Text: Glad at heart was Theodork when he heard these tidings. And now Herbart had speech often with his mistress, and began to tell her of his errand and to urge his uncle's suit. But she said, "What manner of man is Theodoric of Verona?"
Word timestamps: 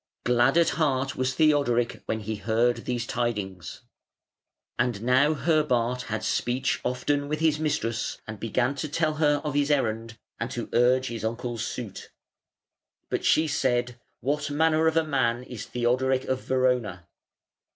Glad 0.23 0.57
at 0.57 0.69
heart 0.81 1.15
was 1.15 1.33
Theodork 1.35 2.01
when 2.07 2.21
he 2.21 2.37
heard 2.37 2.85
these 2.85 3.05
tidings. 3.05 3.83
And 4.79 5.03
now 5.03 5.35
Herbart 5.35 6.05
had 6.09 6.23
speech 6.23 6.81
often 6.83 7.27
with 7.27 7.39
his 7.39 7.59
mistress, 7.59 8.17
and 8.25 8.39
began 8.39 8.73
to 8.77 8.89
tell 8.89 9.17
her 9.17 9.35
of 9.43 9.53
his 9.53 9.69
errand 9.69 10.17
and 10.39 10.49
to 10.49 10.69
urge 10.73 11.09
his 11.09 11.23
uncle's 11.23 11.63
suit. 11.63 12.09
But 13.09 13.23
she 13.23 13.47
said, 13.47 13.99
"What 14.21 14.49
manner 14.49 14.87
of 14.87 15.07
man 15.07 15.43
is 15.43 15.65
Theodoric 15.67 16.23
of 16.25 16.41
Verona?" 16.41 17.07